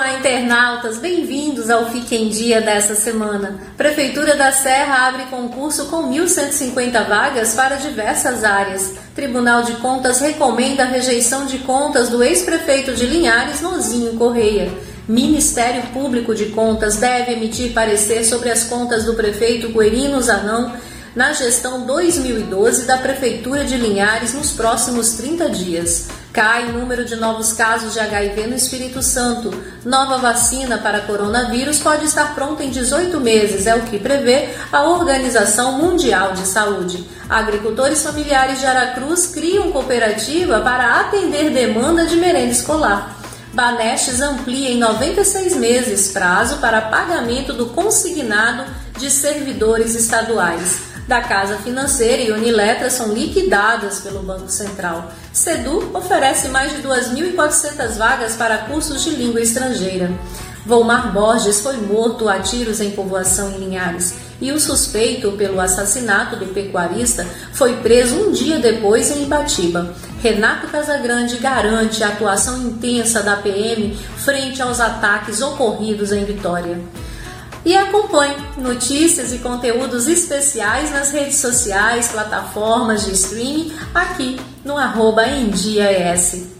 Olá, 0.00 0.14
internautas, 0.14 0.96
bem-vindos 0.96 1.68
ao 1.68 1.90
Fique 1.90 2.16
em 2.16 2.30
Dia 2.30 2.62
dessa 2.62 2.94
semana. 2.94 3.60
Prefeitura 3.76 4.34
da 4.34 4.50
Serra 4.50 5.08
abre 5.08 5.24
concurso 5.24 5.88
com 5.88 6.10
1.150 6.10 7.06
vagas 7.06 7.52
para 7.52 7.76
diversas 7.76 8.42
áreas. 8.42 8.94
Tribunal 9.14 9.62
de 9.62 9.74
Contas 9.74 10.18
recomenda 10.18 10.84
a 10.84 10.86
rejeição 10.86 11.44
de 11.44 11.58
contas 11.58 12.08
do 12.08 12.24
ex-prefeito 12.24 12.94
de 12.94 13.04
Linhares, 13.04 13.60
Nozinho 13.60 14.14
Correia. 14.14 14.72
Ministério 15.06 15.82
Público 15.92 16.34
de 16.34 16.46
Contas 16.46 16.96
deve 16.96 17.32
emitir 17.32 17.74
parecer 17.74 18.24
sobre 18.24 18.50
as 18.50 18.64
contas 18.64 19.04
do 19.04 19.12
prefeito 19.12 19.68
Guerino 19.68 20.18
Zanão 20.22 20.72
na 21.14 21.32
gestão 21.32 21.84
2012 21.86 22.86
da 22.86 22.96
Prefeitura 22.98 23.64
de 23.64 23.76
Linhares 23.76 24.32
nos 24.32 24.52
próximos 24.52 25.14
30 25.14 25.50
dias. 25.50 26.08
Cai 26.32 26.66
o 26.66 26.72
número 26.72 27.04
de 27.04 27.16
novos 27.16 27.52
casos 27.52 27.92
de 27.92 27.98
HIV 27.98 28.46
no 28.46 28.54
Espírito 28.54 29.02
Santo. 29.02 29.52
Nova 29.84 30.18
vacina 30.18 30.78
para 30.78 31.00
coronavírus 31.00 31.80
pode 31.80 32.04
estar 32.04 32.36
pronta 32.36 32.62
em 32.62 32.70
18 32.70 33.18
meses, 33.20 33.66
é 33.66 33.74
o 33.74 33.82
que 33.82 33.98
prevê 33.98 34.50
a 34.70 34.84
Organização 34.84 35.72
Mundial 35.72 36.32
de 36.32 36.46
Saúde. 36.46 37.04
Agricultores 37.28 38.02
familiares 38.02 38.60
de 38.60 38.66
Aracruz 38.66 39.26
criam 39.26 39.72
cooperativa 39.72 40.60
para 40.60 41.00
atender 41.00 41.50
demanda 41.50 42.06
de 42.06 42.14
merenda 42.16 42.52
escolar. 42.52 43.16
Banestes 43.52 44.20
amplia 44.20 44.70
em 44.70 44.78
96 44.78 45.56
meses 45.56 46.12
prazo 46.12 46.58
para 46.58 46.82
pagamento 46.82 47.52
do 47.52 47.66
consignado 47.70 48.64
de 48.96 49.10
servidores 49.10 49.96
estaduais 49.96 50.89
da 51.10 51.20
Casa 51.20 51.56
Financeira 51.56 52.22
e 52.22 52.30
Uniletra 52.30 52.88
são 52.88 53.12
liquidadas 53.12 53.98
pelo 53.98 54.22
Banco 54.22 54.48
Central. 54.48 55.10
Sedu 55.32 55.90
oferece 55.92 56.48
mais 56.50 56.70
de 56.70 56.86
2.400 56.86 57.96
vagas 57.96 58.36
para 58.36 58.58
cursos 58.58 59.02
de 59.02 59.10
língua 59.10 59.40
estrangeira. 59.40 60.08
Volmar 60.64 61.12
Borges 61.12 61.62
foi 61.62 61.78
morto 61.78 62.28
a 62.28 62.38
tiros 62.38 62.80
em 62.80 62.92
povoação 62.92 63.50
em 63.50 63.58
Linhares 63.58 64.14
e 64.40 64.52
o 64.52 64.60
suspeito 64.60 65.32
pelo 65.32 65.60
assassinato 65.60 66.36
do 66.36 66.46
pecuarista 66.54 67.26
foi 67.52 67.78
preso 67.78 68.14
um 68.14 68.30
dia 68.30 68.60
depois 68.60 69.10
em 69.10 69.24
Ibatiba. 69.24 69.92
Renato 70.22 70.68
Casagrande 70.68 71.38
garante 71.38 72.04
a 72.04 72.08
atuação 72.08 72.56
intensa 72.62 73.20
da 73.20 73.34
PM 73.34 73.96
frente 74.18 74.62
aos 74.62 74.78
ataques 74.78 75.42
ocorridos 75.42 76.12
em 76.12 76.24
Vitória. 76.24 76.78
E 77.64 77.76
acompanhe 77.76 78.36
notícias 78.56 79.32
e 79.32 79.38
conteúdos 79.38 80.08
especiais 80.08 80.90
nas 80.90 81.10
redes 81.10 81.36
sociais, 81.36 82.08
plataformas 82.08 83.04
de 83.04 83.12
streaming, 83.12 83.72
aqui 83.94 84.40
no 84.64 84.78
arroba 84.78 85.26
em. 85.26 86.59